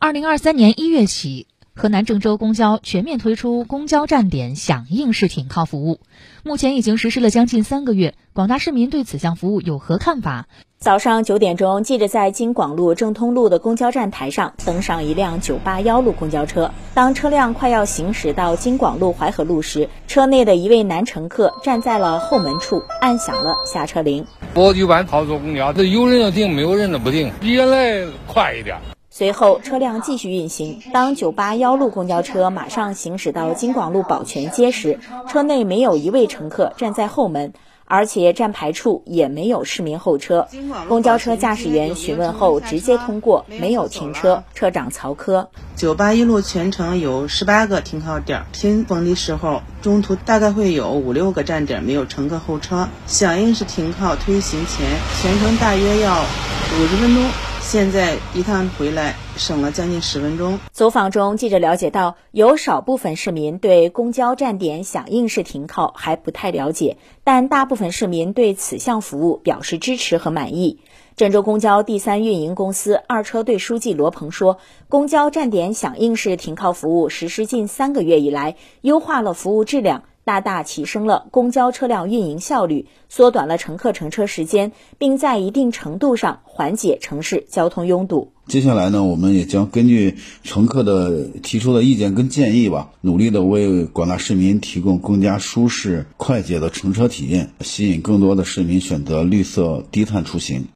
[0.00, 5.98] 二零二三年一月起，河南郑州公交全面推出公交站点响应式停靠服务。
[6.44, 10.46] 目前已经实施了将近三个月，广大市民对此项服务有何看法？
[10.78, 16.70] 早上九点钟，记者在京广路正通路的公交站台上登上一辆九八幺路公交车。
[16.94, 24.24] 当车辆快要行驶到京广路淮河路时，车内的一位男乘客站在了后门处，按响了下车铃。
[24.54, 28.76] 我一般操作公交，这有人就停，没有人就不停，比原来快一点。
[29.10, 30.82] 随后，车辆继续运行。
[30.92, 37.54] 当九八幺路公交车马上行驶到京广路宝泉街时，车内没有一位乘客站在后门，
[37.86, 40.46] 而且站牌处也没有市民候车。
[40.88, 44.44] 公交车驾驶员询问后直接通过，没有停车。
[44.54, 52.86] 车长曹科：九八一路全程有十八个停靠点，拼封的时候，中途大概会有五六个站点没有乘客候车。
[53.06, 54.86] 响应式停靠推行前，
[55.22, 57.24] 全程大约要五十分钟。
[57.70, 60.58] 现在一趟回来省了将近十分钟。
[60.72, 70.80] 走访中，记者了解到，有少部分市民对公交站点响应式停靠还不太了解，但大部分市民对此项服务表示支持和满意。
[71.14, 74.56] 郑州公交第三运营公司二车队书记罗鹏说
[74.88, 88.34] ：“公交站点响应式停靠服务实施近三个月以来，优化了服务质量。”大大提升了公交车辆运营效率，缩短了乘客乘车时间，并在一定程度上缓解城市交通拥堵。
[88.46, 100.66] 接下来呢，我们也将根据乘客的提出的意见跟建议吧，努力的为广大市民提供更加舒适、快捷的乘车体验，吸引更多的市民选择绿色低碳出行。